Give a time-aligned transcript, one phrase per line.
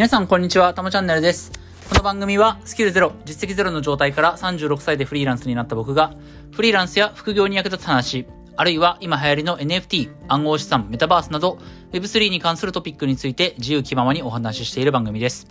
[0.00, 1.52] 皆さんこんにちは、たまチャンネルです。
[1.90, 6.14] この番組はスキルゼロ、実績ゼロの状態から36歳でフリーランスになった僕が、
[6.52, 8.26] フリーランスや副業に役立つ話、
[8.56, 11.58] あるいは今流行りの NFT、暗号資産、メタバースなど、
[11.92, 15.46] Web3 に関するトピックについて自由気ままにお話ししている番組です。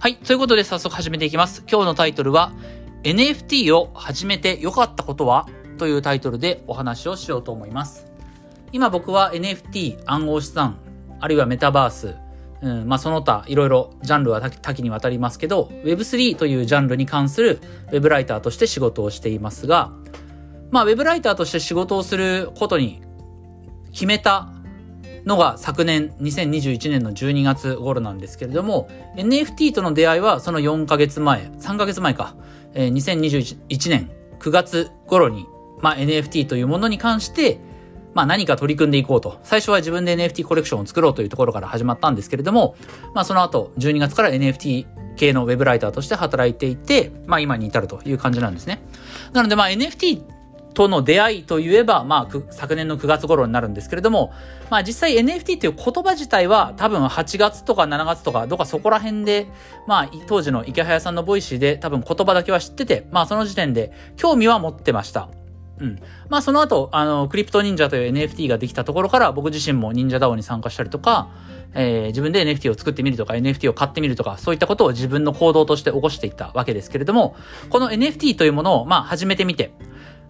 [0.00, 1.62] はい、ということで早速始めていきます。
[1.70, 2.50] 今日のタイトルは、
[3.04, 5.46] NFT を始めて良かったことは？
[5.78, 8.06] というタイトルでお話をしようと思います。
[8.72, 10.78] 今僕は NFT、暗号資産、
[11.20, 12.16] あるいはメタバース、
[12.62, 17.60] うん、まあその他いろいろジャンルは多岐にわたりますけど Web3 というジャンルに関する
[17.92, 19.92] Web ライターとして仕事をしていますが
[20.70, 23.02] まあ Web ライターとして仕事をすることに
[23.92, 24.48] 決めた
[25.24, 32.36] のが昨年2021年の12月頃なんですけれども NFT との出会いはその4ヶ月前3ヶ月前か、
[32.74, 35.46] えー2021年9月頃に、
[35.80, 37.58] まあ、NFT というものに関して
[38.16, 39.38] まあ何か取り組んでいこうと。
[39.42, 42.74] 最初は自分で NFT コレクションを作ろうというところから始まったんですけれども、
[43.14, 44.86] まあその後12月から NFT
[45.16, 48.80] 系のウェブライターとして働いていて、まあ今に至るという感じなんですね。
[49.34, 50.22] なのでまあ NFT
[50.72, 54.32] との出会いといえば、まあ昨年の9月頃になるんですけれども、
[54.70, 59.46] まあ実際 NFT という言葉自体は多分8月とか7月とかどっかそこら辺で、
[59.86, 65.28] まあ当時のイケハヤさんの Voicy で多分言葉だけは知ってて、まあその時点で興味は持ってました。
[65.80, 65.98] うん。
[66.28, 71.28] まあその後、あの、 CryptoNinja という NFT ができたところから僕自身も忍者 DAO に参加したりとか、
[71.74, 77.36] えー自分で NFT を作ってみるとか、NFT を買ってみるとか、そういったことを自分の行動として起こしていったわけですけれども、
[77.68, 79.72] この NFT というものを、まあ始めてみて、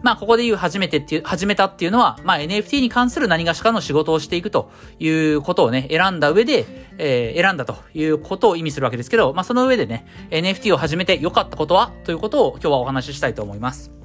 [0.03, 6.67] まあここで言う初めてっていう、始めたっていうのは、まあ NFT に関する何がしかの仕事をしていくということをね、選んだ上で、
[6.99, 11.93] えー選んだということを意味するわけですけど、まあその上でね、NFT を始めて良かったことは？
[12.05, 13.96] ということを今日はお話ししたいと思います。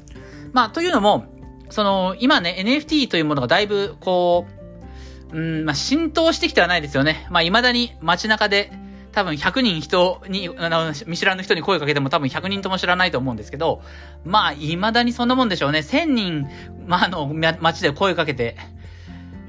[0.53, 1.25] まあ、というのも、
[1.69, 4.45] その、今ね、NFT というものがだいぶ、こ
[5.31, 7.27] う、うん、まあ、浸透してきてはないですよね。
[7.29, 8.71] まあ、未だに街中で、
[9.11, 10.49] 多分100人人に、
[11.05, 13.81] 見知らぬ人に声かけても多分100人とも知らないと思うんですけど、
[14.23, 15.79] まあ、未だにそんなもんでしょうね。
[15.79, 16.47] 1000人、
[16.85, 18.57] まあ、あの、街で声かけて、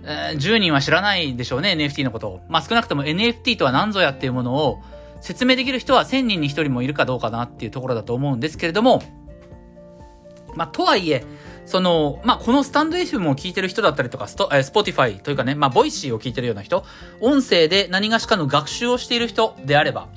[0.04, 2.40] 10人は知らないでしょうね、NFT のことを。
[2.48, 4.82] まあ、少なくとも NFT とは何ぞやっていうものを
[5.20, 9.02] 説明できる人は1000人に1人もいるかどうかなっていうところだと思うんですけれども、
[10.54, 11.24] まあ、とはいえ、
[11.66, 16.84] その、まあ、このスタンド FM を聞いてる人だったりとか、スト、えー、 Spotify というかね、まあ、 Voicy を聞いてるような人、
[17.20, 20.08] 音声で何がしかの学習をしている人であれば、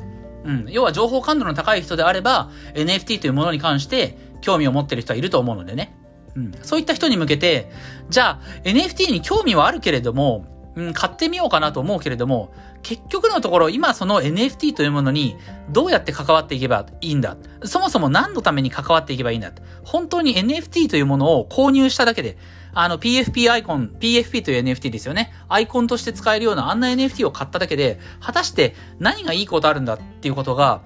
[0.44, 5.96] うん、要は情報感度の高い人であれば、NFT というものに関して興味を持ってる人はいると思うのでね。
[6.36, 7.72] うん、そういった人に向けて、
[8.10, 12.54] じゃあ、NFT に興味はあるけれども、うん、買ってみようかなと思うけれども、
[12.84, 15.38] 結局のところ、今その NFT というものに
[15.70, 17.38] どうやって関わっていけばいいんだ？
[17.64, 19.52] そもそも何のために関わっていけばいいんだ？
[19.84, 22.38] 本当に NFT というものを購入しただけで、
[22.74, 25.34] あの PFP アイコン、PFP という NFT ですよね。
[25.48, 30.82] アイコンとして使えるようなあんな NFT を買っただけで、果たして何がいいことあるんだっていうことが、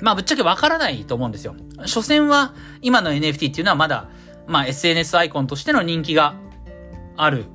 [0.00, 1.54] まあぶっちゃけわからないと思うんですよ。
[1.86, 4.08] 所詮は今の NFT っていうのはまだ、
[4.48, 6.34] まあ SNS アイコンとしての人気が
[7.16, 7.46] ある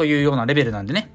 [0.00, 1.12] というようなレベルなんでね。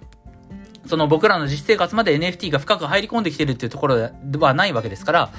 [0.86, 5.32] その僕らの実生活まで NFT が深く入り込んできてるっていうところではないわけですから、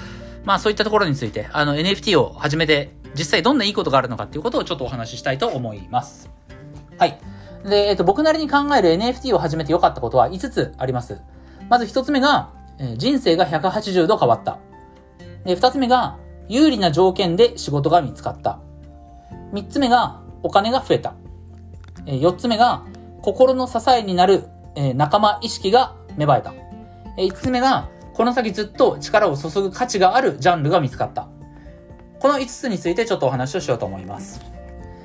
[0.43, 6.29] まあそういったところについて、あの NFT を始めて実際どんないいことがあるのかっていうことをちょっとお話ししたいと思います。
[6.97, 7.17] はい。
[7.63, 11.21] で、えっ、と、僕なりに考える NFT を始めて良かったことは5つあります。
[11.69, 14.59] まず1つ目が、え人生が180度変わった。
[15.45, 16.17] で、2つ目が、
[16.49, 18.59] 有利な条件で仕事が見つかった。
[19.53, 21.15] 3つ目が、お金が増えた。
[22.07, 22.83] え4つ目が、
[23.27, 24.45] 心の支えになる、
[24.77, 26.53] えー仲間意識が芽生えた。
[27.17, 31.27] えー5つ目が、この先ずっと力を注ぐ価値があるジャンルが見つかった。
[32.21, 34.39] この5つについてちょっとお話をしようと思います。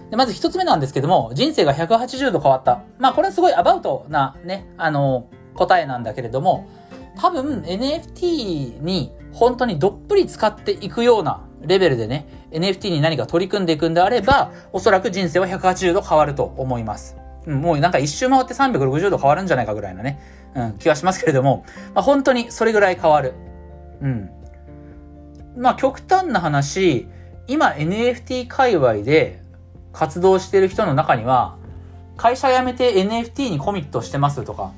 [0.08, 2.84] でまず1つ目なんですけども、人生が180度変わった。
[3.00, 6.68] まあこれはすごいアバウトなね、あの、答えなんだけれども、
[7.16, 17.16] 多分 NFT に本当にどっぷり使っていくようなレベルでね、NFT に何か取り組んでいくんであれば、おそらく人生は180度変わると思います。
[17.46, 20.20] もうなんか一周回って360度変わるんじゃないかぐらいのね、
[20.54, 23.34] うん、気はしますけれども、まあ、本当にそれぐらい変わる。
[24.00, 24.30] うん。
[25.56, 27.08] まあ極端な話、
[27.46, 29.42] 今 NFT 界隈で
[29.92, 31.56] 活動してる人の中には、
[32.16, 34.72] 会社辞めて NFT にコミットしてますとか、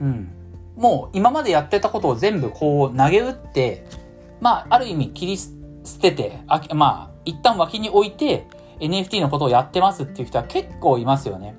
[0.00, 0.28] うん。
[0.76, 3.86] もう今までやってたことを全部こう投げ打って、
[4.40, 5.50] まあある意味切り捨
[6.00, 8.46] てて、あまあ一旦脇に置いて
[8.80, 11.54] NFT のことをやってますっていう人は結構いますよね。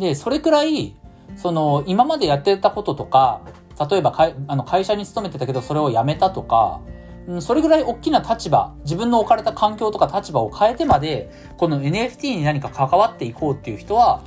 [0.00, 0.96] で、それくらい、
[1.36, 3.42] その今までやってたこととか、
[3.88, 6.80] 例えばかいあの会社に勤めてたけどそれを辞めたとか、
[7.28, 14.22] うんそれぐらい大きな立場、自分の置かれた環境とか立場を変えてまで、この NFT に何か関わっていこうっていう人は、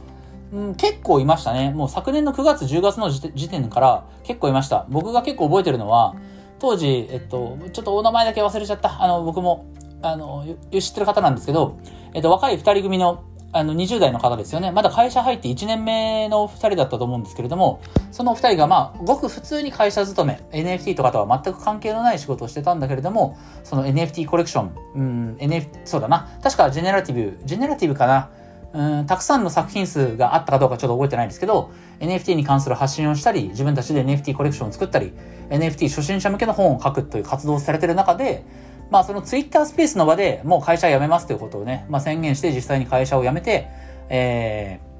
[0.53, 1.71] うん、結構いましたね。
[1.71, 4.85] もう昨年の9月、10月の時点から結構いました。
[4.89, 6.15] 僕が結構覚えてるのは、
[6.59, 9.03] 当時、えっと、ちょっとお名前だけ忘れちゃった。
[9.03, 9.65] あの、僕も、
[10.03, 11.77] あの、知ってる方なんですけど、
[12.13, 13.23] えっと、若い二人組の、
[13.53, 14.71] あの、20代の方ですよね。
[14.71, 26.27] まだ会社入って1年目の2人だったと思うんですけれども、その2人がまあ、ごく普通に会社勤め、NFT とかとは全く関係のない仕事をしてたんだけれども、その NFT コレクション、うん、NF、そうだな。
[26.41, 28.31] 確かジェネラティブ、ジェネラティブかな。
[28.73, 31.69] うん、たくさんの作品数があったかどうかちょっと覚えてないんですけど、
[31.99, 35.13] NFT に関する発信をしたり、自分たちで NFT コレクションを作ったり、
[35.49, 38.43] NFT 初心者向けの本を書くという活動をされてる中で、
[38.89, 43.67] まあその Twitter スペースの場でもう会社辞めますということをね、まあ宣言して実際に会社を辞めて、
[44.09, 44.93] えー、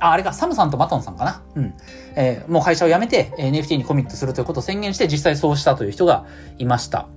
[0.00, 1.42] あ、あれか、サムさんとマトンさんかな？
[1.54, 1.74] うん。
[2.16, 6.26] えー、もう会社を辞めて NFT にコミットするということを宣言して実際そうしたという人が
[6.58, 7.08] いました。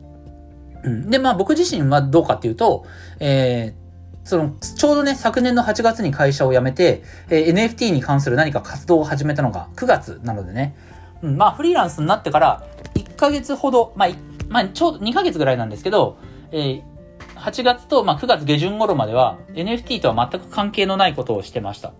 [0.83, 1.09] うん。
[1.09, 2.85] で、まあ僕自身はどうかっていうと、
[3.19, 10.75] えー、その、ちょうどね、昨年の8月に会社を辞めて、えー、NFT に関する何か活動を始めたのが9月なのでね、
[11.21, 14.09] うん、まあ、フリーランスになってから1ヶ月ほど、まあ、
[14.49, 16.17] まあ、ちょうど2ヶ月ぐらいなんですけど、
[16.51, 16.83] えー、
[17.35, 21.93] 8月と、まあ、9月下旬頃までは NFT とは全く関係のないことをしてました。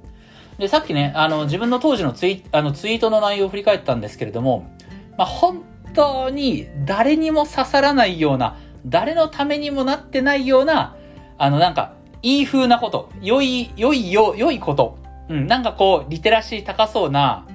[0.58, 4.70] で、さっきね、あの、自分の当時のツイあのツイートの内容を振り返ったんですけれども、
[5.18, 5.64] まあ、本
[5.94, 10.98] 当に誰にも刺さらないような、誰のためにもなってないような、
[11.38, 14.98] あの、なんか、いい風なこと、良い、良いよ、良いこと、
[15.30, 17.46] うん、なんかこう、リテラシー高そうな、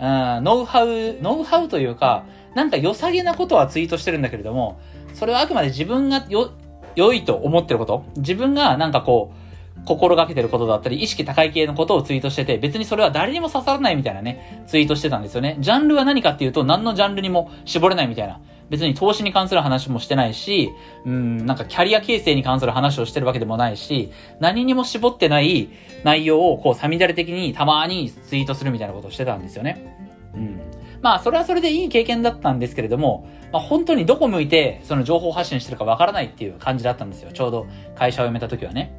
[0.00, 2.24] うん、ノウハウ、ノウハウというか、
[2.54, 4.80] なんか良さげなことはツイートしてるんだけれども、
[5.14, 6.52] それはあくまで自分がよ、
[6.96, 15.56] 良いと思ってること、自分がなんかこう、心がけてることだったり、意識高い系のことをツイートしてて、別にそれは誰にも刺さらないみたいなね、ツイートしてたんですよね。
[15.60, 18.40] ジャンルは何かっていうと、何のジャンルにも絞れないみたいな。
[18.70, 20.72] 別に投資に関する話もしてないし、
[21.04, 25.68] うん、なんかキャリア形成に関する話をしてるわけでもないし、何にも絞ってない
[26.04, 29.96] 内容をこう、サミダレ的にたまにツイートするみたいなことをしてたんですよね。
[30.34, 30.60] うん。
[31.02, 37.32] まあ、それはそれでいい経験だったんですけれども、まあ、本当にどこ向いて、その情報発信してるかわからないっていう感じだったんですよ。
[37.32, 37.66] ちょうど
[37.96, 38.92] 会社を辞めた時はね。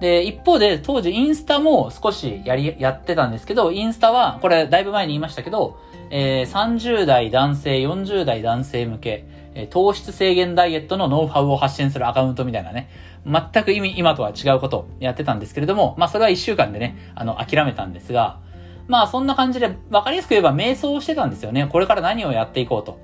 [0.00, 5.78] で、一方で、当時インスタも少しやり、やってたんですけど、インスタは、これだいぶ前に言いましたけど、
[6.10, 12.88] えー、30代男性、40代男性向け、えー、糖質制限ダイエットのノウハウを発信するアカウントみたいなね、
[13.26, 18.38] 全く意味、今とは違うことをやってたんですけれども、まあそれは1週間でね、あの、諦めたんですが、
[18.86, 21.66] まあそんな感じで、わかりやすく言えば瞑想をしてたんですよね。
[21.66, 23.00] これから何をやっていこうと。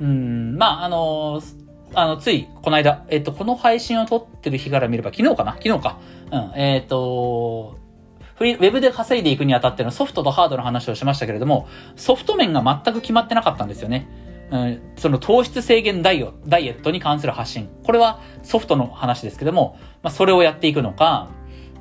[0.00, 1.64] うん、まああのー、
[1.94, 5.52] あの、つい、この間、えっと、この配信を撮ってる日から見れば、昨日かな？
[5.52, 5.98] 昨日か。
[6.30, 7.78] うん、えっと、
[8.36, 14.08] フリー、ウェブで稼いでいくにあたってのソフトとハードの話をしましたけれども、ソフト面が全く決まってなかったんですよね。
[14.50, 17.68] うん、その糖質制限ダイダイエットに関する発信。
[17.84, 21.28] これはソフトの話ですけども、まあ、それをやっていくのか、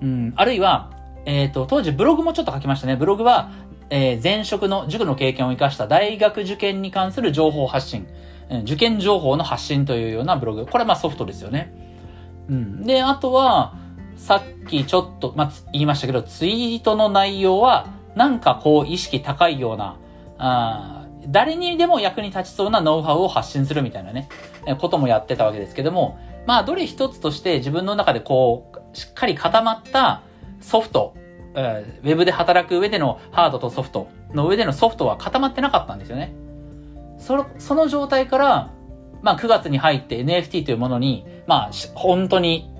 [0.02, 0.92] うん、あるいは、
[1.26, 2.96] えっ、ー、と、当時ブログもちょっと書きましたね。
[2.96, 3.52] ブログは、
[3.90, 8.08] えー、前職の塾の経験を生かした大学受験に関する情報発信。
[8.64, 10.66] 受験情報の発信というようなブログ。
[10.66, 11.74] これはまあソフトですよね。
[12.50, 12.84] うん。
[12.86, 13.76] で、あとは、
[14.24, 20.00] さっきちょっと、まあ、言いましたけど、ツイートの内容は、なんかこう意識高いような、
[20.38, 24.30] あ誰にでも役に立ちそうなノウハウを発信するみたいなね、
[24.80, 26.18] こともやってたわけですけども、
[26.48, 30.22] まあ、どれ一つとして自分の中でこう、しっかり固まった
[30.62, 31.16] ソフト、
[31.54, 36.34] ウェブで働く上でのハードとソフトの上でのソフトは固まってなかったんですよね。
[37.18, 38.72] その、その状態から、
[39.22, 42.73] まあ9月に入って NFT というものに、まあ本当に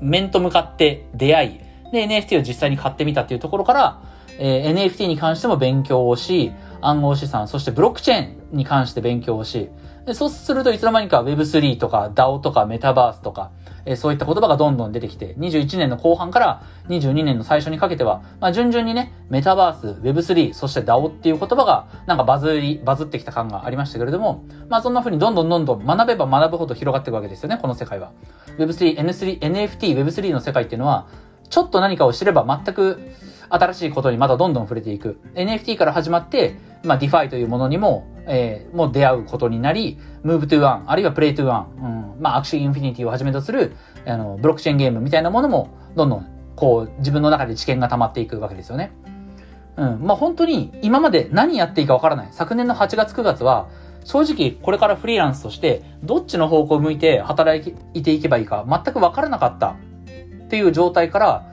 [0.00, 1.60] 面と向かって出会い、
[1.92, 4.02] で NFT を実際に買ってみたっていうところから、
[4.38, 8.20] えー、NFT に関しても勉強をし、暗号資産、そしてブロックチェー
[8.52, 9.68] ンに関して勉強をし、
[10.06, 13.50] でそうするといつの間にか Web3 とか DAO とかメタバースとか、
[13.84, 28.12] え、そういった言葉がどんどん出てきて、21年の後半から22年の最初にかけては、まあ、順々にね、メタバース、Web3、そして DAO っていう言葉が、なんかバズり、バズってきた感がありましたけれども、まあ、そんな風にどんどんどんどん学べば学ぶほど広がっていくわけですよね、この世界は。
[28.58, 31.06] Web3、N3、NFT、Web3 の世界っていうのは、
[31.48, 33.00] ちょっと何かを知れば全く
[33.50, 35.20] 新しいことにまだどんどん触れていく。
[35.34, 41.66] NFT から始まって、まあ、DeFi というものにも、えー、もう出会うことになり、Move to Earn、あるいは Play to Earn、
[42.16, 43.72] うん、まあ、 Axie Infinity をはじめとする、
[44.06, 48.92] あの、ブロックチェーンゲームみたいなものも、どんどん、こう、自分の中で知見が溜まっていくわけですよね。
[49.76, 50.00] うん。
[50.02, 52.28] まあ、本当に、今まで何やっていいかわからない。
[52.32, 53.68] 昨年の8月9月は、
[54.04, 59.76] 正直、これからフリーランスとして、どっちの方向を向いて働いていけばいいか、全くわからなかった
[60.44, 61.46] っていう状態から、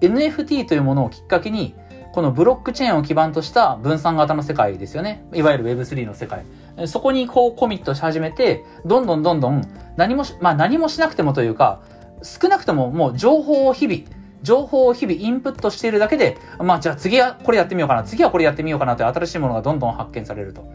[0.00, 1.74] NFT というものをきっかけに、
[2.18, 5.24] このブロックチェーンを基盤とした分散型の世界ですよね。
[5.32, 6.44] いわゆる Web3 の世界。
[6.88, 9.62] そこにこうコミットし始めて、どんどんどんどん
[9.96, 11.80] 何もし、まあ何もしなくてもというか、
[12.24, 14.00] 少なくとももう情報を日々、
[14.42, 20.68] 情報を日々インプットしているだけで、まあじゃあ次はこれやってみようかな、次はこれやってみようかなという新しいものがどんどん発見されると。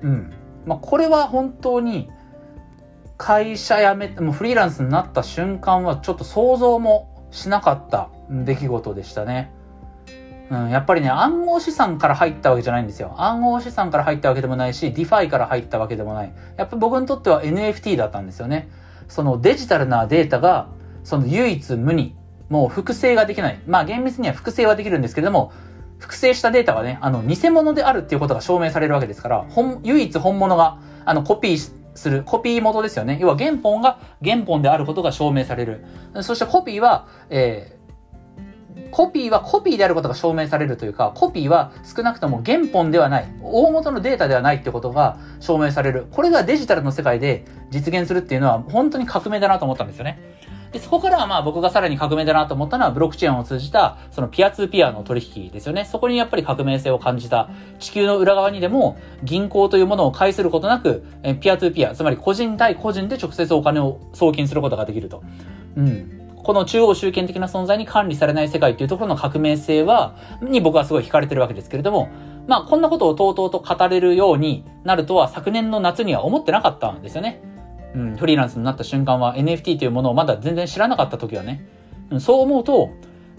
[0.00, 0.32] うん。
[0.64, 2.08] まあこれは本当に
[3.18, 9.52] 会社辞め、もうフリーランスになった瞬間はちょっと想像もしなかった出来事でしたね。
[10.50, 13.14] うん、やっぱりね、暗号資産から入ったわけじゃないんですよ。
[13.18, 16.32] 暗号資産から入ったわけでもないし、 DeFi から入ったわけでもない。
[16.56, 18.68] やっぱ僕にとっては NFT だったんですよね。
[19.08, 20.68] そのデジタルなデータが、
[21.04, 22.14] その唯一無二、
[22.48, 23.60] もう複製ができない。
[23.66, 25.52] まあ厳密には複製はできるんですけれども、
[25.98, 33.18] 複製したデータがね、あの、偽物であるっていうことが証明されるわけですから、本、唯一本物が、あの、コピーする、コピー元ですよね。
[33.20, 35.84] 要は原本が原本であることが証明される。
[36.22, 37.75] そしてコピーは、えー、
[38.90, 46.06] コピーはコピーであることが証明されるというか、コピーは少なくとも原本ではない、大元のデータではないってことが証明される。
[46.10, 50.36] これがデジタルの世界で実現するっていうのは本当に革命だなと思ったんですよね。
[50.72, 55.84] で、そこからはまあ僕がさらに革命だなと思ったのはブロックチェーンを通じたそのピアツーピアの取引ですよね。
[55.84, 57.48] そこにやっぱり革命性を感じた。
[57.78, 65.22] 地球の裏側にでも銀行というものを介することなく、えピアツーピア、つまり個人対個人で直接お金を送金することができると。
[65.76, 66.15] うん。
[66.46, 72.08] この中央集権的な存在に管理されない世界っていうところの革命性は、に僕はすごい惹かれてるわけですけれども、
[72.46, 77.42] まあこんなことをとうとうと語れるようになるとは昨年の夏には思ってなかったんですよね。
[77.96, 81.66] うん、フリーランスになった瞬間は NFT というものをまだ全然知らなかった時はね。
[82.10, 82.90] うん、そう思うと、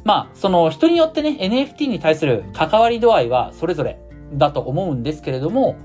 [0.04, 4.02] まあその人によってね、NFT に対する関わり度合いはそれぞれ
[4.34, 5.78] だと思うんですけれども、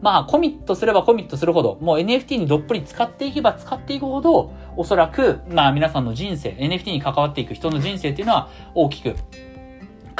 [0.00, 9.16] まあ、コミットすればコミットするほど、もう NFT にどっぷり使っていけば使っていくほど、おそらく、まあ皆さんの人生、NFT に関わっていく人の人生っていうのは大きく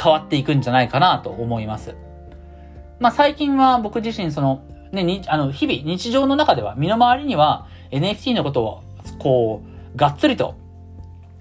[0.01, 1.95] 変わっていくんじゃないかなと思います。
[2.99, 4.61] まあ最近は僕自身その、
[4.91, 8.83] ね、に、あの、日々日常の中では身の回りには NFT のことを、
[9.17, 9.63] こ
[9.95, 10.55] う、がっつりと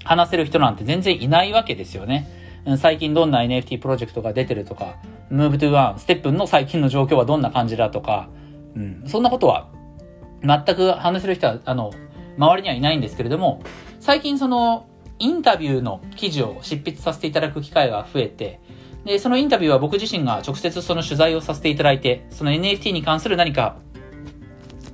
[0.05, 2.29] 話せる人なんて全然いないわけですよね。
[2.77, 4.95] 最近どんな NFT プロジェクトが出てるとか、
[5.33, 8.29] Move to One、ステップの最近の状況はどんな感じだとか、
[8.77, 9.69] うん、そんなことは
[10.45, 11.91] 全く話せる人は、あの、
[12.39, 13.63] 周りにはいないんですけれども、
[14.01, 14.87] 最近その、
[15.21, 18.61] インタビューの記事を執筆させていただく機会が増えて、
[19.05, 23.77] で、そのインタビューは僕自身が直接その取材をさせていただいて、その NFT に関する何か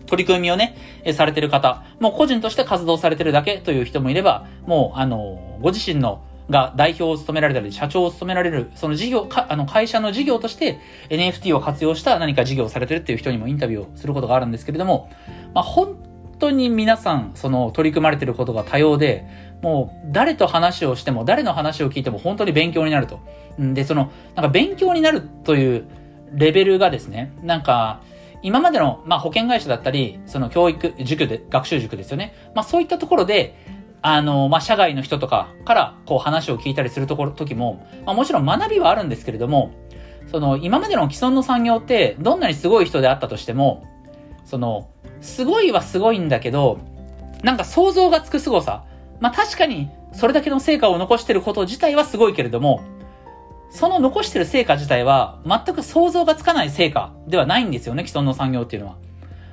[0.07, 0.77] 取り組みをね、
[1.13, 15.11] されてる方、もう個人として活動されてるだけという人もいれば、もう、あの、ご自身のが代表を務められたり、社長を務められる、その事業、あの会社の事業として NFT を活用した何か事業をされてるっていう人にもインタビューをすることがあるんですけれども、
[15.55, 15.97] まあ、本
[16.39, 19.27] 当に皆さん、その取り組まれてることが多様で、
[19.63, 23.21] もう誰と話をしても、誰の話を聞いても本当に勉強になると。
[23.59, 25.85] で、その、なんか勉強になるという
[26.33, 28.01] レベルがですね、なんか、
[28.43, 32.35] 今までの、まあ、保険会社だったり、その教育、塾で、学習塾ですよね。
[32.55, 33.57] まあ、そういったところで、
[34.03, 39.73] あの、まあ、社外の人とかからこう話を聞いたりするところ、時も、まあ、もちろん学びはあるんですけれども、
[40.31, 43.87] その、今までの既存の産業って、どんなにすごい人であったとしても、
[44.45, 44.89] その、
[45.21, 46.79] すごいはすごいんだけど、
[47.43, 48.85] なんか想像がつく凄さ。
[49.21, 52.83] まあ、確かに、それだけの成果を残してること自体はすごいけれども、
[53.71, 58.97] その残してる成果自体は、全く想像がつかない成果ではないんですよね、既存の産業っていうのは。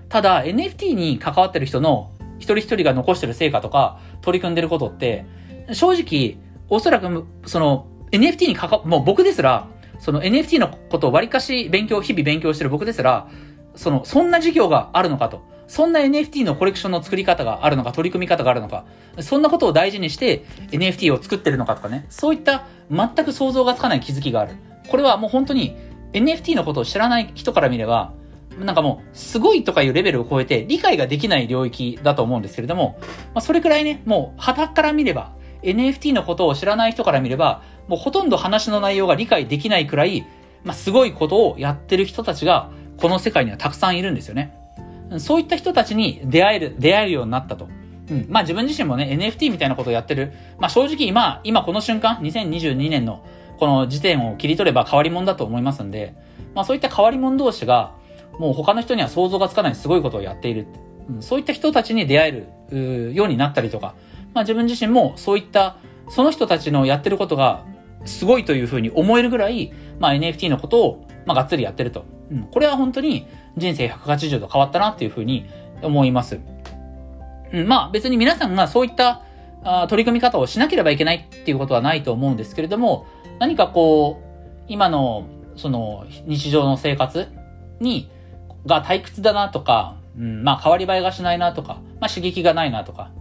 [0.09, 5.25] ただ、NFT に関わってる人の一人一人が残してる成果とか、取り組んでることって、
[5.71, 6.37] 正直、
[6.69, 9.67] おそらく、その、NFT に関わ、もう僕ですら、
[9.99, 13.27] その NFT のことを割かし勉強、日々勉強してる僕ですら、
[13.75, 15.41] その、そんな事業があるのかと。
[15.67, 18.85] そんな NFT のコレクションの作り方があるのか、取り組み方があるのか、
[19.19, 24.55] そんなことを大事にして NFT を作ってるのかとかね、そういった全く想像がつかない気づきがある。
[24.89, 25.77] これはもう本当に
[26.11, 28.13] NFT のことを知らない人から見れば、
[28.59, 32.99] なんかもう、すごいとかいうレベルを超えて理解ができない領域だと思うんですけれども、
[33.33, 35.31] まあ、それくらいね、もう、旗から見れば、
[35.63, 40.25] NFT のことを知らない人から見れば、もうほとんど話の内容が理解できないくらい、
[40.63, 44.53] まあ、すごいことをやってる人たちが、この世界にはたくさんいるんですよね。
[45.17, 47.67] そういった人たちに出会える、出会えるようになったと。
[48.09, 48.25] うん。
[48.29, 50.33] まあ自分自身もね、NFT みたいなことをやってる。
[50.59, 53.25] まあ正直今、今この瞬間、2022年の
[53.59, 56.15] この時点を切り取れば変わり者だと思いますんで、
[56.55, 57.93] まあそういった変わり者同士が、
[58.39, 60.67] もう他の人には想像がつかないすごいことをやっている。
[61.09, 62.29] うん、そういった人たちに出会
[62.71, 63.95] えるようになったりとか、
[64.33, 65.77] まあ自分自身もそういった、
[66.09, 67.65] その人たちのやってることが
[68.05, 72.05] すごいというふうに思えるぐらい、まあ NFT のことを、まあがっつりやってると。
[72.31, 75.45] うん、これは本当に人生180度変わったなっていうふうに
[75.81, 76.39] 思います。
[77.51, 79.23] うん、まあ別に皆さんがそういった
[79.63, 83.05] あ取り組み方をしなければいけないっていうことはないと思うんですけれども、
[83.39, 87.27] 何かこう、今のその日常の生活
[87.79, 88.09] に
[88.65, 93.11] が退屈だなとか、うん、まあ変わり映えがしないなとか、まあ刺激がないなとか、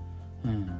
[0.44, 0.70] うん。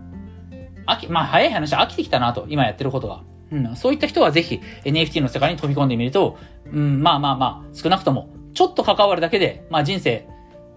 [0.86, 3.22] 飽き、まあ早い話飽きてきたなと、今やってることが。
[3.52, 6.38] うん、そういった人はぜひ NFT の世界に飛び込んでみると、
[6.72, 10.28] うん、まあまあまあ、少なくとも、ちょっと関わるだけで、まあ人生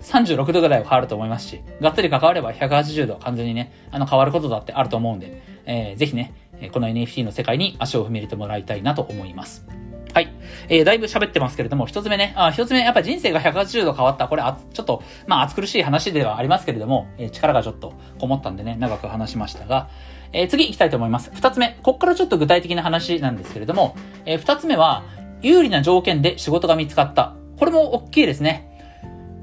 [0.02, 6.34] 36度ぐらいは変わると思いますし、がっつり関われば180度完全にね、あの変わることだってあると思うんで、えー、ぜひね、
[6.72, 9.66] この NFT の世界に足を踏み入れてもらいたいなと思います。
[10.14, 10.32] はい。
[10.70, 14.28] えー、だいぶ喋ってますけれども、一つ目ね、あ、一つ目、やっぱ人生が180度変わった。
[14.28, 19.90] これ、あ、ちょっと、まあ、暑苦しい話ではありますけれども、えー、力がちょっとこもったんでね、長く話しましたが、
[20.34, 21.32] えー、次行きたいと思います。
[21.34, 25.04] 二つ目、こっからちょっと具体的な話なんですけれども、えー、二つ目は、
[25.42, 27.36] 有利な条件で仕事が見つかった。
[27.58, 28.70] これも大きいですね。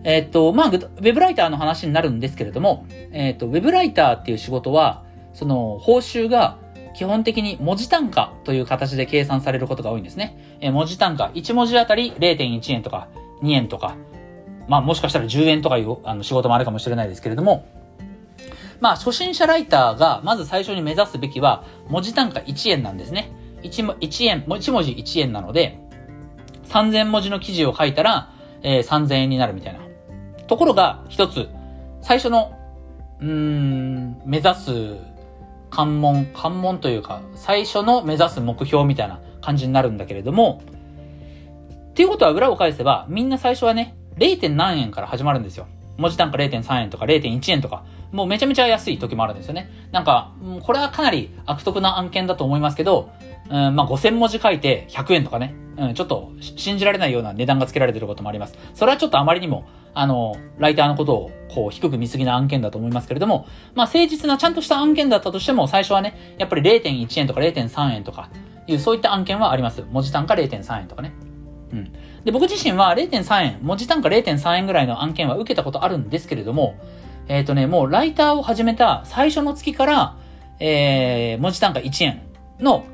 [0.03, 5.05] えっ、と、まあ、ウェブライターの話になるんですけれども、えっ、と、ウェブライターっていう仕事は、
[5.35, 6.57] その、報酬が
[6.95, 10.59] 基本的に文字単価という形で計算されることが多いんですね。
[10.61, 13.09] え文字単価、1文字あたり0.1円とか
[13.43, 13.97] 2円とか、
[14.69, 17.65] まあもしかしたら10円とかいうあの仕事もあるかもしれないですけれども、
[18.81, 23.33] まあ初心者ライターがまず最初に目指すべきは文字単価1円なんですね。
[23.63, 25.79] 1, 1円、1文字1円なので、
[26.65, 28.33] 3000文字の記事を書いたら、
[28.63, 29.81] えー、3000円になるみたいな。
[30.47, 31.49] ところが、一つ、
[32.01, 32.57] 最初の、
[33.21, 34.97] うん、目指す
[35.71, 40.63] 関門、関門というか、最初の目指す目標みたいな感じになるんだけれども、
[41.91, 44.49] っていうことは裏を返せば、みんな最初はね、0.
[44.51, 45.67] 何円から始まるんですよ。
[45.97, 49.71] 文字単価0.3円とか0.1円とか、もうめちゃめちゃ安い時もあるんですよね。
[49.93, 53.11] なんか、これはかなり悪徳な案件だと思いますけど、
[53.49, 58.59] うん、まあ5000文字書いて100円とかね、うん、ちょっと信じられないような値段がつけられてることもあります。
[58.75, 68.31] それはちょっとあまりにもあの、ライターのことをこう低く見すぎな案件だと思いますけれども、まあ誠実なちゃんとした案件だったとしても、最初はね、やっぱり0.1円とか0.3円とか
[68.67, 69.83] いうそういった案件はあります。
[69.91, 71.13] 文字単価0.3円とかね。
[71.73, 71.93] うん。
[72.25, 76.77] で、僕自身は0.3円、文字単価0.3円ぐらいの案件は受けたことあるんですけれども、
[77.31, 80.17] えっ、ー、とね、もうライターを始めた最初の月から、
[80.59, 82.23] えー、文字単価1円
[82.59, 82.85] の、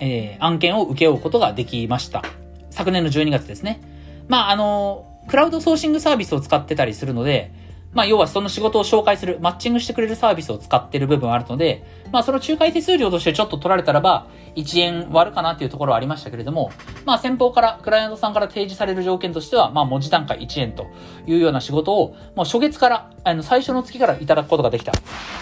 [0.00, 2.24] えー、案件を受け負うことができました。
[2.70, 3.80] 昨年の12月ですね。
[4.26, 7.52] まあ、あのクラウドソーシングサービスを使ってたりするので、
[7.94, 14.26] まあ、要はその仕事を紹介する、マッチングしてくれるサービスを使ってる部分あるので、まあ、その仲介手数料としてちょっと取られたらば、
[14.56, 16.72] 1円割るかなっていうところはありましたけれども、
[17.04, 20.86] まあ、先方から、クライアントさんから提示される条件としては、まあ、文字単価1円と
[21.26, 24.92] いうような仕事を、もう初月から、あの、最初の月からいただくことができた。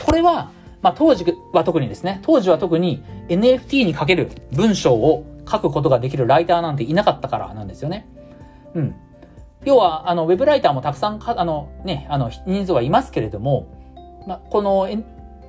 [0.05, 0.51] これは、
[0.83, 8.07] まあ、当時は特にですね、当時は特に NFT にかける文章を書くことができるライターなんていなかったからなんですよね。
[8.75, 8.95] うん。
[9.65, 13.67] 要は、あの、ウェブライターもたくさん、あの、ね、あの、人数はいますけれども、
[14.27, 14.89] まあこの、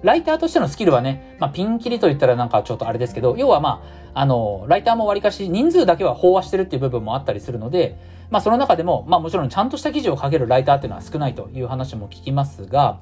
[0.04, 3.82] ライターとしてのスキルはね、まあ、ピンキリと言ったらなんかちょっとあれですけど、要はま
[4.13, 7.97] あ、あの、ライターも割かし人数だけは飽和してるっていう部分もあったりするので、
[8.30, 12.99] まあ、その中でも、まあ、もちろんちゃんとした記事を書けるライターっていうのは少ないという話も聞きますが、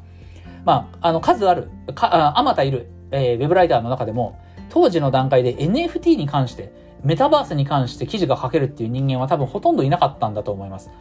[0.63, 6.71] まあ、あの、数ある、か、あまたいる、えー、ウェブライターの中でも、当時の段階で NFT に関して、
[7.03, 10.91] メタバースに関して記事が書けるっていう人間は多分ほとんどいなかったんだと思います。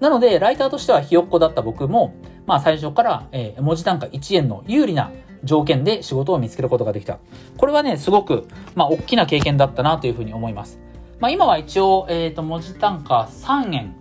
[0.00, 2.14] なので、ライターとしてはひよっこだった僕も、
[2.46, 5.10] まあ最初から、えー、文字単価1円の有利な
[5.42, 7.18] 条件で仕事を見つけることができた。
[7.56, 10.78] これはね、すごく、まあ大きな経験だったなというふうに思います。
[11.18, 13.96] まあ今は一応、えっ、ー、と、文字単価3円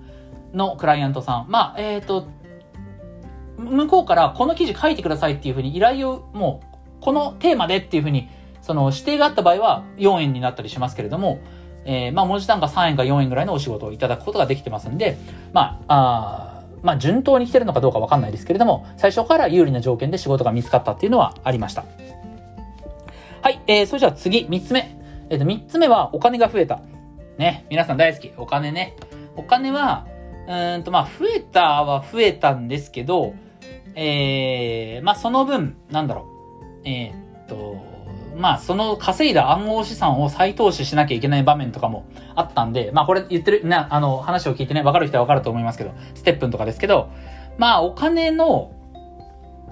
[0.54, 1.46] のクライアントさん。
[1.50, 2.28] まあ、えっ、ー、と、
[3.58, 8.30] 向こうからこの記事書いてくださいっていうふうに依頼を、もう、このテーマでっていうふうに
[8.68, 11.40] その指定があった場合は4円になったりしますけれども、
[11.86, 15.18] えー、まあ文字単価3円か4円ぐらいのお仕事をいただくことができてますんで、
[15.54, 21.86] まあ、あまあ順当に来てるのかどうかわかんないですけれども、最初から有利な条件で仕事が見つかったっていうのはありました。
[23.42, 24.98] はい、えー、それじゃあ次、3つ目。
[25.30, 26.82] えっ、ー、と、3つ目はお金が増えた。
[27.38, 28.34] ね、皆さん大好き。
[28.36, 28.98] お金ね。
[29.38, 30.06] お金は、
[30.48, 33.34] うんと、まあ、増えたは増えたんですけど、
[33.96, 36.28] えー、まあ、その分、なんだろ
[36.84, 36.90] う。
[36.90, 37.87] えー、っと、
[38.38, 47.10] まあ、その稼いだ暗号資産を再投資しなきゃいけない場面とかもあったんで、まあ、これ言ってる、ね、あの、話を聞いてね、わかる人はわかると思いますけど、ステップンとかですけど、
[47.58, 48.72] まあ、お金の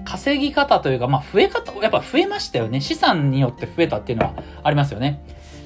[0.03, 2.81] 稼ぎ方というか、まあ、増え方、やっぱ増えましたよね。
[2.81, 5.21] 資産によって増えたっていうのはありますよね。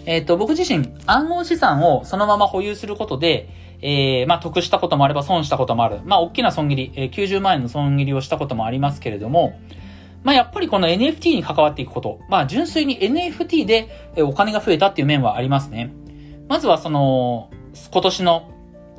[0.06, 3.50] えっ、ー、と、僕自身、暗号資産をそのまま保有することで、
[3.82, 6.00] えー、まあ、得したこともあれば損したこともある。
[6.04, 9.60] まあ、大きな損切り、えー、90万円の損切りをしたこともありますけれども、
[10.24, 12.20] まあやっぱりこの NFT に関わっていくこと。
[12.30, 15.94] まあ純粋に NFT でお金が増えたっていう面はありますね。
[16.48, 17.50] まずはその、
[17.92, 18.52] 今年の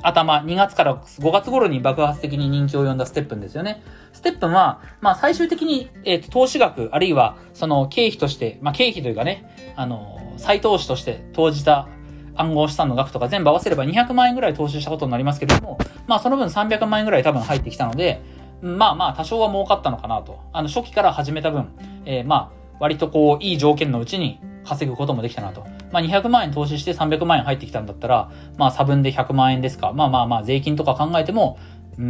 [0.03, 3.83] 頭、2月から5月頃に爆発的に人気を呼んだステップンですよね。
[4.13, 11.87] ステップンは、まあ最終的に、えっ、と、投資額、あるいはその経費として、まあ経費というかね、あの、再投資として投じた
[12.35, 18.21] 暗号資産の額とか全部合わせれば200万円ぐらい投資したことになりますけれども、まあその分300万円ぐらい多分入ってきたので、
[18.61, 20.39] まあまあ多少は儲かったのかなと。
[20.53, 21.67] あの初期から始めた分、
[22.05, 25.65] えー、まあ割とこういい条件のうちに稼ぐこともできたなと。
[25.91, 29.91] まあ、200万円投資して300万円入ってきたんだったら、まあ、差分で100万円ですか。
[29.93, 31.59] まあまあまあ、税金とか考えても、
[31.97, 32.07] うん、う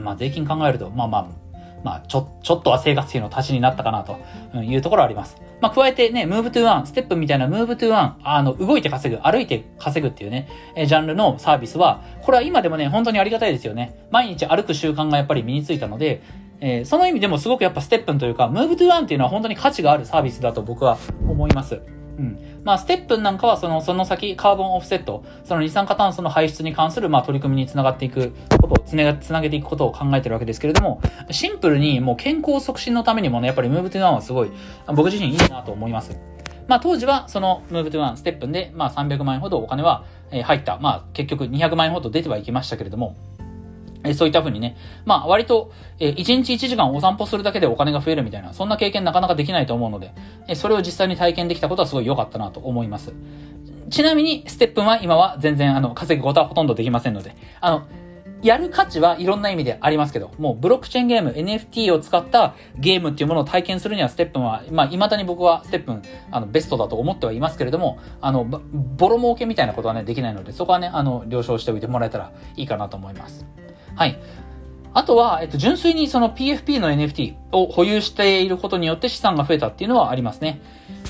[0.00, 1.26] ん、まあ、税金考えると、まあまあ、
[1.84, 4.18] まあ、ちょ、ちょっとは生活費の足しになったかなと
[4.58, 5.36] いうところはあります。
[5.60, 13.94] まあ、加えてね、 Move to Earn、STEPN みたいな Move to Earn、あの、動いて稼ぐ、歩いて稼ぐっていうね、えジャンルのサービスは、これは今でもね、本当にありがたいですよね。
[14.10, 16.22] 毎日歩く習慣がやっぱり身についたので、
[16.60, 20.96] えー、その意味でもすごくやっぱ STEPN というか、 Move to Earn っていうのは本当に価値があるサービスだと僕は
[21.28, 21.80] 思います。
[22.18, 22.38] うん。
[22.64, 31.00] まあ、 STEPN なんかは、その、その先、カーボンオフセット、その二酸化炭素の排出に関する、まあ、取り組みにつながっていくことを、つなつなげていくことを考えてるわけですけれども、
[31.30, 34.50] シンプルに、もう健康促進のためにもね、やっぱり Move to Earn はすごい、
[34.94, 36.18] 僕自身いいなと思います。
[36.68, 40.78] まあ、当時は、その、 Move to Earn、STEPN で、まあ、300万円ほどお金は、え入った。
[40.78, 43.16] まあ、結局200万円ほど出てはいきましたけれども、
[44.04, 50.12] えそういった風にね、まあ割と、え1日1時間お散歩するだけでお金が増えるみたいな、そんな経験なかなかできないと思うので、
[50.48, 53.12] えそれを実際に体験できたことはすごい良かったなと思います。
[53.90, 57.86] ちなみに、ステップンは今は全然あの、稼ぐことはほとんどできませんので、あの、
[58.44, 73.46] やる価値はいろんな意味でありますけど、もうブロックチェーンゲーム、NFT を使ったゲームっていうものを体験するにはステップンは、まあ未だに僕はステップン、あの、ベストだと思ってはいますけれども、あの、ボロ儲けみたいなことはね、できないので、そこはね、あの、了承しておいてもらえたらいいかなと思います。
[73.96, 74.18] はい。
[74.92, 80.60] あとは、えっと、純粋にその PFP の NFT を保有していることによって資産が増えたっていうのはありますね。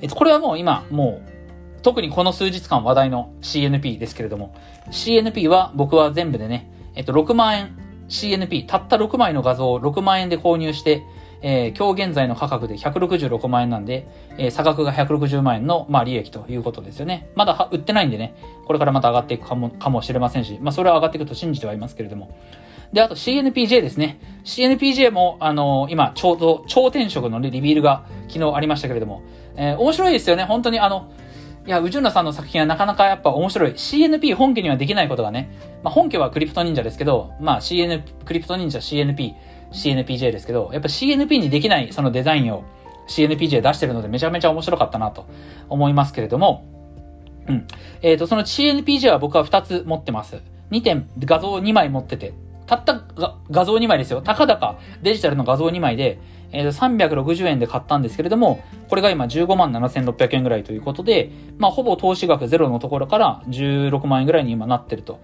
[0.01, 4.55] えっと、これはもう今、もう、特にこの数日間話題の CNP ですけれども、
[4.91, 7.77] CNP は僕は全部でね、えっと、6万円
[8.09, 11.03] CNP、たった6枚の画像を6万円で購入して、
[11.43, 17.29] えー、今日現在の価格で166万円なんで、えー、差額が160万円の、まあ、利益ということですよね。
[17.35, 22.35] まだ売ってないんでね、これからまた上がっていくかも、かもしれませんし、まあ、それは上がっていくと信じてはいますけれども、
[22.95, 24.21] で、あと CNPJ ですね。
[24.45, 29.23] CNPJ も、あのー、今、ちょうど、超転職のね、リビールが昨日ありましたけれども、
[29.57, 30.45] えー、面白いですよね。
[30.45, 31.11] 本当にあの、
[31.67, 33.73] いや、宇宙なさんの作品はなかなかやっぱ面白い。
[33.73, 35.51] CNP 本家にはできないことがね、
[35.83, 39.35] まあ、本家はクリプト忍者ですけど、まあ CN、クリプト忍者 CNP、
[39.73, 42.63] CNPJ ですけど、やっぱ CNP にできないそのデザインを
[43.09, 45.27] CNPJ 出してるのでめちゃめちゃ面白かったなと
[45.69, 46.65] 思いますけれども、
[47.49, 47.67] うん。
[48.03, 50.43] えっ、ー、と、その CNPJ は僕は2つ持ってます。
[50.71, 52.35] 2点、画像2枚持ってて、
[52.67, 53.05] たった
[53.51, 54.23] 画像2枚ですよ。
[54.23, 56.19] たかだかデジタルの画像2枚で、
[56.53, 65.21] えー、360円で買ったんですけれども、これが今15万7600円ぐらいということで、まあほぼ投資額ゼロのところから16万円ぐらいに今なってると。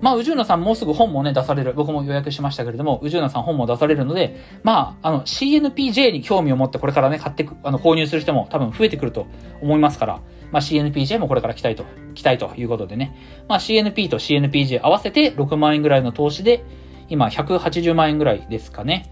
[0.00, 1.74] まあ、宇宙野さんもうすぐ本もね、出される。
[1.74, 9.26] 僕も予約しましたけれども、宇宙野さん本も出されるので、まあ、あの、CNPJ に興味を持ってこれからね、買ってくあの、購入する人も多分増えてくると
[9.60, 10.20] 思いますから、
[10.52, 11.84] まあ、CNPJ もこれから期待と、
[12.14, 13.16] 期待ということでね。
[13.48, 16.64] まあ、CNP と CNPJ 合わせて6万円ぐらいの投資で、
[17.08, 19.10] 今180万円ぐらいですかね。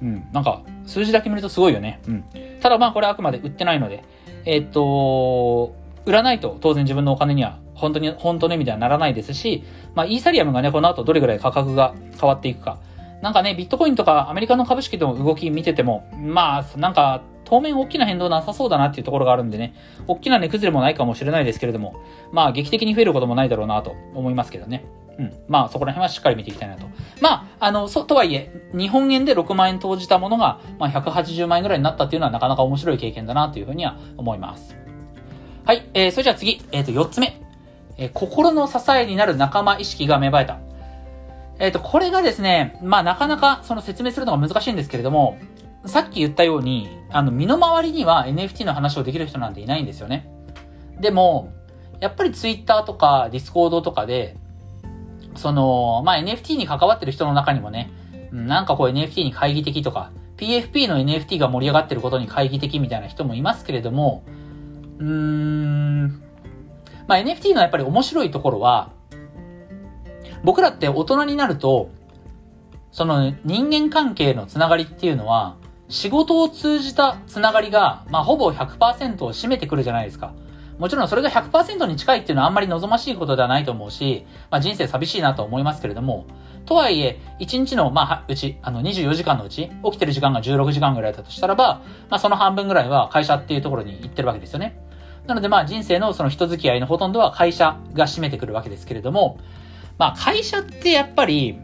[0.00, 0.28] うん。
[0.32, 2.00] なんか、数字だけ見るとすごいよね。
[2.08, 2.24] うん。
[2.60, 4.04] ただまあこれあくまで売ってないので、
[4.44, 9.64] え、っと、売らないと当然自分のお金には本当に、本当の意味ではならないですし、
[9.94, 12.78] まあイーサリアムがね、この後どれぐらい価格が変わっていくか。
[13.22, 19.74] なんかね、ビットコインとかアメリカの株式の動き見てても、まあ、なんか、当面大きな変動なさそうだなっていうところがあるんでね、
[20.06, 24.86] 大きな値崩れもないかもしれないですけれども、まあ劇的に増えることもないだろうなと思いますけどね。
[25.18, 25.34] うん。
[25.48, 26.86] まあそこら辺はしっかり見ていきたいなと。
[27.20, 34.74] まあ、あの、そ、とはいえ、日本円で6万円投じたものが、まあ180万円ぐらいになったっていうのはなかなか面白い経験だなというふうには思います。
[35.66, 35.90] はい。
[35.92, 37.38] えー、それじゃあ次、えっ、ー、と、4つ目。
[37.98, 40.58] えー、心の支えになる仲間意識が芽生えた。
[41.58, 45.36] えっ、ー、と、これがですね、まあなかなかその説明するのが難しいんですけれども、
[45.86, 50.28] さっき言ったように、あの、身の回りには NFT の話をできる人なんていないんですよね。
[51.00, 51.52] でも、
[52.00, 54.36] やっぱり Twitter とか Discord とかで、
[55.34, 57.90] その、まあ、NFT に関わってる人の中にもね、
[58.32, 64.24] なんかこう NFT に懐疑的とか、PFP の NFT が盛り上がってることに懐疑的みたいな人もいますけれども、
[64.98, 66.06] うーん、
[67.06, 68.90] まあ、NFT のやっぱり面白いところは、
[70.44, 71.90] 僕らって大人になると、
[72.90, 75.56] その人間関係のつながりっていうのは、
[75.92, 80.32] 仕事を通じたつながりが、まあ、ほぼ100%を占めてくるじゃないですか。
[80.78, 86.24] もちろんそれが100%に近いっていうのはあんまり望ましいことではないと思うし、まあ、人生寂しいなと思いますけれども、
[86.64, 94.80] とはいえ、1日の、まあ、うち、あの、24時間のうち、起きてる時間が16時間ぐらいだとしたらば、まあ、その半分ぐらいは会社っていうところに行ってるわけですよね。
[95.26, 99.38] なので、まあ、人生のその人付き合いのほとんどは会社が占めてくるわけですけれども、
[99.98, 101.58] まあ、会社ってやっぱり、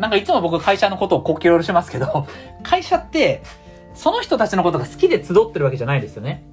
[0.00, 2.26] なんかいつも僕会社のことをこっきろろしますけど、
[2.62, 3.42] 会社って、
[3.94, 6.44] その人たちのことが好きで集ってるわけじゃないですよね。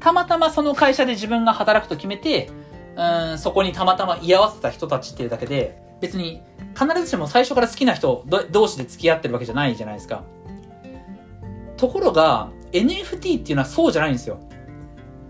[0.00, 2.50] たまたまその会社で自分が働くと決めて、
[2.96, 6.42] うん、そこにたまたま居合わせた人たちっていうだけで、別に
[6.74, 10.24] 必ずしも最初から好きな人同士で付き合ってるわけじゃないじゃないですか。
[11.76, 14.38] ところが、NFT っていうのはそうじゃないんですよ。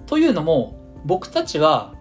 [0.06, 1.94] というのも、僕たちは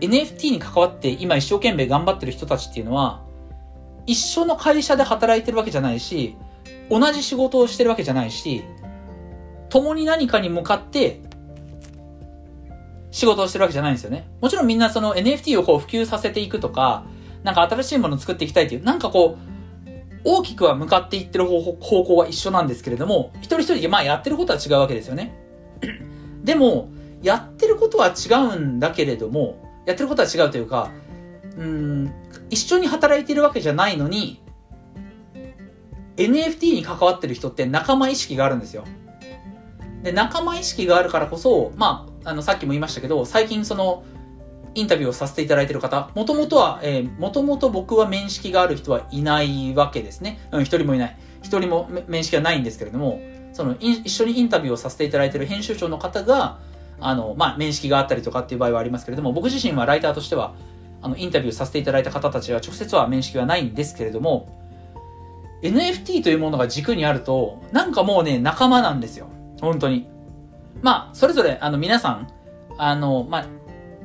[0.00, 3.22] NFT に関わって今一生懸命頑張ってる人たちっていうのは、
[4.06, 6.36] 一緒の会社で働いてるわけじゃないし、
[6.90, 8.64] 同じ仕事をしてるわけじゃないし、
[9.68, 11.22] 共に何かに向かって
[13.10, 14.28] 仕事をしてるわけじゃないんですよね。
[14.40, 17.04] もちろんみんなその NFT をこう普及させていくとか、
[17.42, 19.52] なんか新しいものを作っていきたいっていう、なんかこう、
[20.24, 25.34] 大きくは向かっていってる方向は一緒なんですけれども、一人一人でまあやってることは違うわけですよね。
[26.42, 26.90] でも、
[27.22, 30.90] やってることは違うんだけれども、やってることは違うというか、
[31.56, 32.12] うん、
[32.50, 34.40] 一緒に働いてるわけじゃないのに、
[36.28, 38.84] NFT に関わってる人って仲間意識があるんですよ。
[40.02, 44.04] で、仲間意識があるからこそ、まあ、あの、さっきも言いましたけど、最近その、
[44.74, 50.40] インタビューをさせていただいている方、もともとは、えー、もともと僕は面識がある人はいないわけですね。
[50.50, 51.16] うん、一人もいない。
[51.42, 53.20] 一人も面識はないんですけれども、
[53.52, 56.58] その、一緒にインタビューをさせていただいている編集長の方が、
[57.00, 60.54] あの、まあ、面識があったりとかっていう場合はありますけれども、僕自身はライターとしては、
[61.02, 64.61] あの、インタビューさせていただいた方たちは直接は面識はないんですけれども、
[65.62, 69.28] NFT というものが軸にあると、なんかもうね、仲間なんですよ。
[69.60, 70.08] 本当に。
[70.82, 72.28] まあ、それぞれ、あの、皆さん、
[72.76, 73.46] あの、まあ、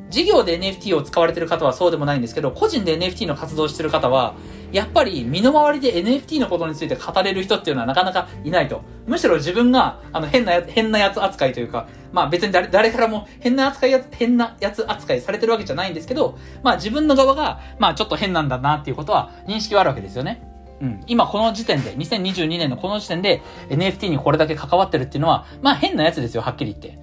[0.10, 4.36] 事業で NFT を使われてる方はそうでもないんですけど、個人で NFT の活動してる方は、
[4.72, 8.84] やっぱり身の回りで NFT のことについて語れる人っていうのはなかなかいないと。
[9.06, 20.47] むしろ自分が、あの、変なやつ、変なやつ扱いというか、まあ別に誰、誰からも変な扱いやつ、変なやつ扱いされてるわけじゃないんですけど、まあ自分の側が、まあちょっと変なんだなっていうことは認識はあるわけですよね。
[20.82, 21.04] うん。
[21.08, 27.00] 今この時点で、2022年のこの時点で NFT にこれだけ関わってるっていうのは、まあ変なやつですよ、はっきり言って。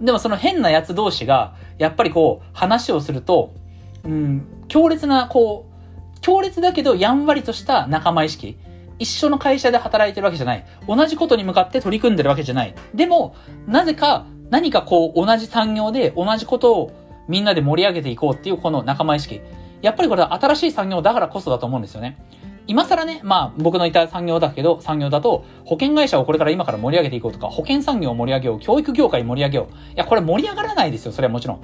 [0.00, 3.52] でもその変なやつ同士が、やっぱりこう、話をすると、
[4.04, 8.58] うん、強烈な、こう、強烈だけどやんわりとした仲間意識。
[8.98, 10.64] 一緒の会社で働いてるわけじゃない。
[10.88, 12.74] 同じことに向かって取り組んでるわけじゃない。
[12.94, 13.34] でも、
[13.66, 16.92] なぜか、何かこう、同じ産業で同じことを
[17.28, 19.40] みんなで盛り上げていこうっていうこの仲間意識。
[19.82, 22.16] やっぱりこれは新しい産業だからこそだと思うんですよね。
[22.66, 29.92] 今更ね、まあ僕のいた産業だけど、産業だと、保険会社をこれから今から盛り上げていこうとか、保険産業を盛り上げよう、教育業界盛り上げよう。
[29.94, 31.60] いや、これ盛り上がらないですよ、それはもちろん。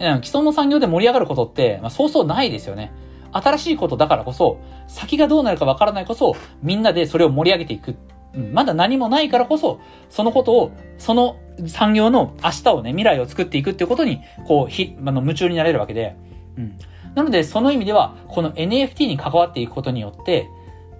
[0.00, 2.92] うん既存の産業で盛り上がることって、まあ、そうそうないですよね。
[3.30, 7.96] 新しいことだからこそ、先がどうなるかわからないこそ、みんなでそれを盛り上げていく。
[8.34, 16.16] うん、まだ何もないからこそ、そのことを、その産業の明日をね、未来を作っていくっていうことに、こう、ひ、あの、夢中になれるわけで、
[16.56, 16.76] うん。
[17.14, 20.48] なので、その意味では、この NFT に関わっていくことによって、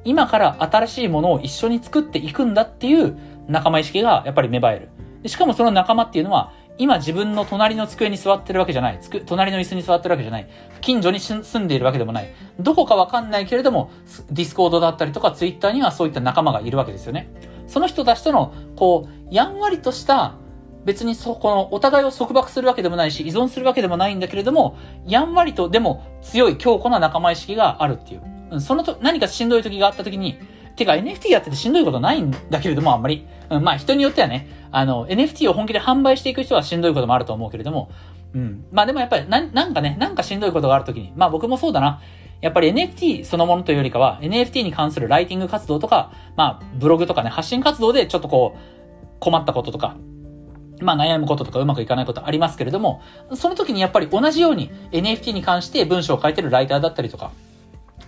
[0.04, 3.16] 今から新しいものを一緒に作っていくんだっていう
[3.48, 4.88] 仲間意識がやっぱり芽生え
[5.22, 5.28] る。
[5.28, 9.00] しかもその仲間っていうのは、今自分の隣の机に座ってるわけじゃない。
[9.26, 10.48] 隣の椅子に座ってるわけじゃない。
[10.80, 12.32] 近所に住んでいるわけでもない。
[12.58, 13.90] どこかわかんないけれども、
[14.30, 17.30] Discord だったりとかツイッターにはそういった仲間がいるわけですよね。
[17.66, 20.34] その人たちとの、こう、やんわりとした
[20.84, 28.60] 別にそこのお互いを束縛するわけでもないし、依存するわけでもないんだけれども、やんわりとでも強い強固な仲間意識があるっていう。
[28.60, 30.38] そのと、何かしんどい時があった時に、
[30.76, 33.26] てか NFT やっててしんどいことないんだけれども、あんまり。
[33.50, 37.90] うん、まあ人によってはね、あの、NFT を本気で販売していく人はしんどいこともあると思うけれども、
[38.34, 38.64] うん。
[38.72, 42.00] まあでもやっぱりな、なんかね、なんかしんどいことがある時に、まあ僕もそうだな。
[42.40, 49.96] やっぱり NFT そのものというよりかは、NFT に関するライティング活動とか、まあブログとかね、発信活動でちょっとこう、困ったこととか、
[50.82, 53.02] まあ悩むこととかうまくいかないことありますけれども、
[53.34, 57.32] その時にやっぱり同じように NFT に関して文章を書いてるライターだったりとか、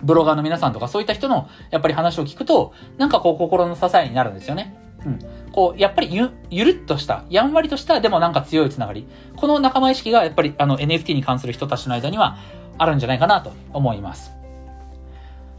[0.03, 4.75] ブロガーの皆さんとかそういった人のやっぱり話を聞くと、なんかこう心の支えになるんですよね。
[5.05, 5.19] うん。
[5.51, 9.07] こう、やっぱりゆ、ゆるっとした、やんわりとした、でもなんか強いつながり。
[9.35, 12.37] この仲間意識がやっぱりあの NFT に関する人たちの間には
[12.77, 14.31] あるんじゃないかなと思います。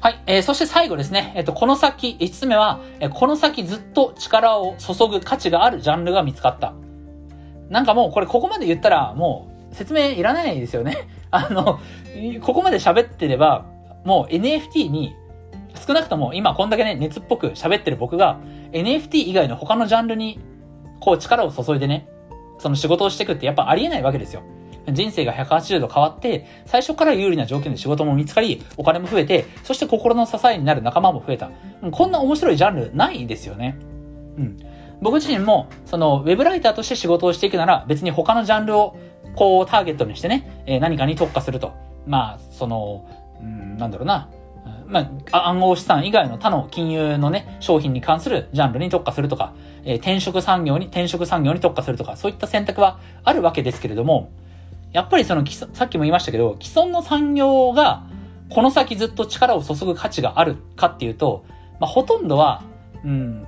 [0.00, 0.22] はい。
[0.26, 1.32] えー、そして最後ですね。
[1.34, 6.74] えっ、ー、と、この先、5つ目は、えー、この先ずっと力を注ぐ価値があるジャンルが見つかった。
[7.68, 11.08] なんかもうこれここまで言ったらもう説明いらないですよね。
[11.30, 11.80] あの、
[12.42, 13.66] ここまで喋ってれば、
[14.04, 15.14] もう NFT に
[15.86, 18.38] 少なくとも今こんだけね、熱っぽく喋ってる僕が
[18.72, 20.38] NFT 以外の他のジャンルに
[21.00, 22.08] こう力を注いでね、
[22.58, 24.42] その仕事をしていくってやっぱありえないわけですよ。
[24.92, 31.50] 人生が180度変わって、最初から有利な条件で仕事も見つかり、お金も増えて、そして心の支えになる仲間も増えた。
[31.90, 33.76] こんな面白いジャンルないですよね。
[34.38, 34.58] うん。
[35.00, 38.96] 僕自身も、その、ウェブライターとして仕事をしていくなら、別に他のジャンルを、
[39.34, 41.72] こう、ターゲットにしてね、えー、何かに特化すると。
[42.06, 43.04] まあ、その、
[43.40, 44.28] うん、なんだろうな。
[44.88, 49.52] まあ、暗号資産以外の他の金融のね、商品に関するジャンルに特化するとか、
[49.84, 54.30] えー、転職産業に、転職産業に特化するとか、そういった選択はあるわけですけれども、
[54.92, 58.04] やっぱりその、さっきも言いましたけど、既存の産業が、
[58.48, 61.44] この先ずっと力を注ぐ価値があるかっていうと、
[61.80, 62.62] まあ、ほとんどは、
[63.04, 63.46] うん、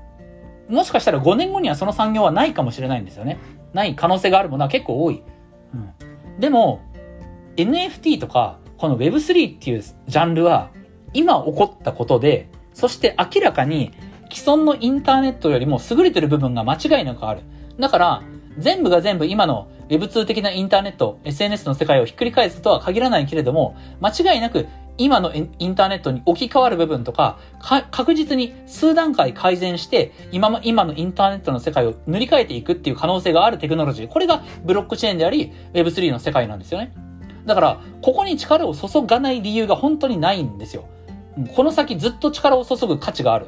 [0.69, 3.39] もしかしたら5年後にはその産業はないかもしれないんですよね。
[3.73, 5.23] ない可能性があるものは結構多い。
[5.75, 6.41] うん。
[6.41, 6.81] でも、
[7.57, 10.71] NFT とか、この Web3 っていうジャンルは、
[11.15, 13.93] 今起こったことで、そして明らかに
[14.31, 17.41] 既存のインターネットよりも優れてる部分が間違いなくある。
[17.79, 18.23] だから、
[18.59, 24.67] 全部が全部今の Web2 的なインターネット、SNS の世界をひっくり返すとは限らないけれども、間違いなく
[24.99, 27.39] 今のインターネットに置き換わる部分とか、
[27.91, 34.09] 確実に数段階改善して、今も今のインターネットの世界を塗り替えていくっていう可能性があるテクノロジー。
[34.09, 36.93] これがブロックチェーンであり、Web3 の世界なんですよね。
[37.47, 40.85] だから、ここに力を注がない理由が本当にないんですよ。
[41.55, 43.47] この先ずっと力を注ぐ価値がある。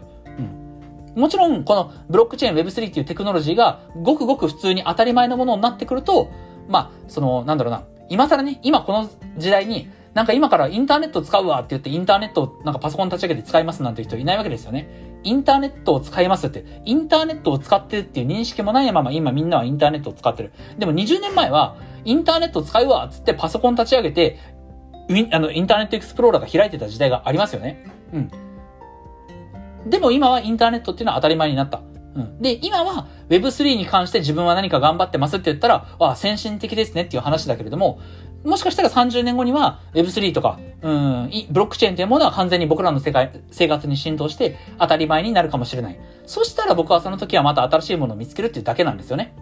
[1.17, 6.31] もちろん、このブロックチェーン Web3 っていうテクノロジーが、ごくごく普通に当たり前のものになってくると、
[6.69, 14.89] まあ、その、なんだろうな、今更ね、今この時代に、なんか今からインターネット使うわって言ってインターネットをなんかパソコン立ち上げて使いますなんて人いないわけですよね。
[15.23, 20.53] インターネットを使いますって、インターネットを使ってるっていう認識もないまま今みんなはインターネットを使ってる。
[20.79, 24.39] でも20年前はインターネット使うわっつってパソコン立ち上げて、
[25.33, 27.85] あの、インターネットエクスプローラーが開いてた時代がありますよね。
[28.13, 28.31] うん。
[29.89, 31.83] でも今はインターネットっていうのは当たり前になった。
[32.15, 32.43] うん。
[32.43, 38.01] で、今は Web3 に関して自分は何か頑張ってますって言ったら、あ、先進的ですねっていう話だけれども、
[38.45, 46.01] もしかしたら30年後には Web3 とか、うん、ブロックチェーンというものは完全に僕らの世界、生活に浸透して当たり前になるかもしれない。
[46.27, 49.35] そしたら僕はその時はまた新しいものを見つけるっていうだけなんですよね。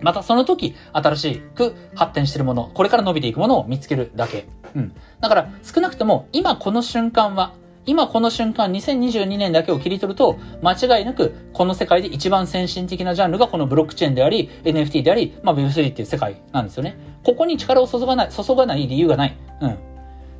[0.00, 4.46] またその時、新しく発展してるもの、これから伸びていくものを見つけるだけ。
[4.74, 4.94] うん。
[5.20, 7.52] だから、少なくとも、今この瞬間は、
[7.88, 16.98] 今この瞬間、2022年だけを切り取ると、間違いなく、この世界で一番先進的なジャンルがこのブロックチェーンであり、NFT であり、まあ Web3 っていう世界なんですよね。
[17.24, 19.38] ここに力を注がない、注がない理由がない。
[19.62, 19.78] うん。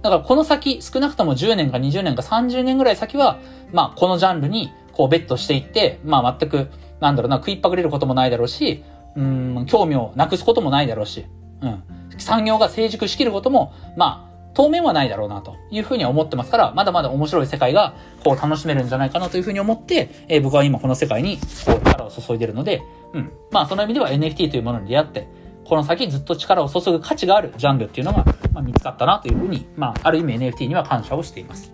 [0.02, 3.38] だからこの先、少なくとも10年か20年か30年ぐらい先は、
[3.72, 6.68] まあこのジャンルにこうベットしていって、まあ全く、
[7.00, 8.84] なんだろうな、食いっぱぐれることもないだろうし、
[9.16, 11.24] うん、興味をなくすこともないだろうし、
[11.62, 11.82] うん。
[12.18, 14.27] 産業が成熟しきることも、まあ、
[14.58, 17.94] 当面はないだろうなというふうには思ってますから、まだまだ面白い世界が
[18.24, 23.32] こう楽しめるんじゃないかなというふうに思って、えー、僕は今この世界にこう力を注いでるので、うん。
[23.52, 25.28] まあその意味では NFT というものに出会って、
[25.64, 31.72] この先ずっと力を注ぐ価値があるジャンルっていうのが、まあ、見つかったなというふうに、まあある意味 NFT には感謝をしています。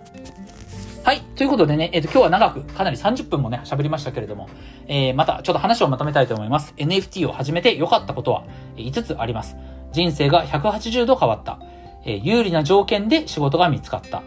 [1.03, 1.23] はい。
[1.37, 4.51] ということでね、えっ、ー、と、今日は長く、かなり30分もね、喋りましたけれども、
[4.89, 6.75] えー、また、ちょっと話をまとめたいと思います。
[6.77, 8.45] NFT を始めて良かったことは、
[8.77, 9.57] 5つあります。
[9.93, 11.59] 人生が180度変わった。
[12.05, 14.23] え、有利な条件で仕事が見つかった。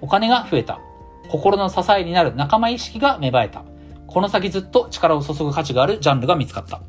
[0.00, 0.80] お金が増えた。
[1.28, 3.64] 心の支えになる仲間意識が芽生えた。
[4.06, 6.82] この先ずっと力を注ぐ価値があるジャンルが見つかった。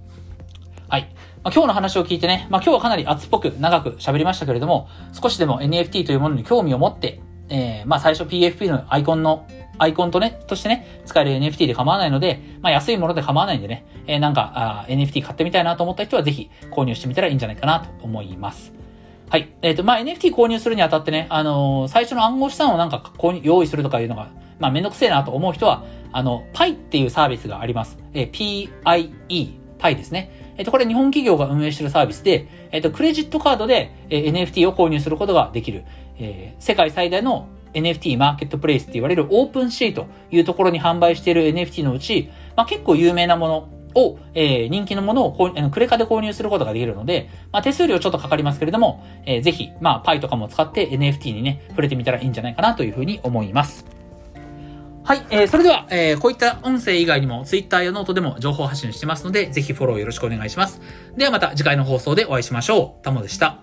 [0.89, 1.09] はい。
[1.43, 18.82] まあ、今日の話を聞いてね、まあ、今日はかなり熱っぽく長く喋りましたけれども、少しでも NFT というものに興味を持って、えー、まあ最初 PFP のアイコンの、アイコンとね、としてね、使える NFT で構わないので、まあ安いもので構わないんでね、えー、なんかあ NFT 買ってみたいなと思った人はぜひ購入してみたらいいんじゃないかなと思います。
[19.33, 19.51] はい。
[19.63, 27.97] えっ、ー、と、まあ NFT 購入するにあたってね、あのー、最初の暗号資産をなんか購入、用意するとかいうのが、まあめんどくせえなと思う人は、あの、PI っていうサービスがあります。
[28.13, 28.69] えー、PIE、
[29.79, 30.53] PI ですね。
[30.57, 35.83] えっ、と、これ日本企業が運営しているサービスで、えっ、と、クレジットカードで、え NFT を購入することができる。
[36.19, 53.85] えー、世界最大の NFT マーケットプレイスって言われる OpenSea というところに販売している NFT のうち、まあ、結構有名なものを、えー、人気のものをこうクレカで購入することができるので、まあ、手数料ちょっとかかりますけれども、えー、ぜひ、まあ、パイとかも使って NFT にね、触れてみたらいいんじゃないかなというふうに思います。
[55.05, 60.81] はい、えー、それでは、えー、こういった音声以外にも Twitter やノートでも情報発信してますので、ぜひフォローよろしくお願いします。
[61.17, 63.03] ではまた次回の放送でお会いしましょう。
[63.03, 63.59] タモでした。